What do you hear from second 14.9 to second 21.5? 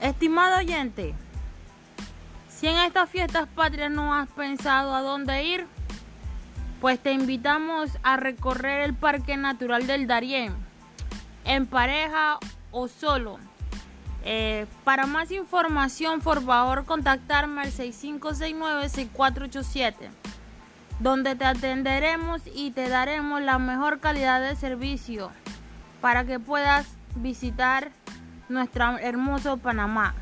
más información, por favor, contactarme al 6569-6487, donde te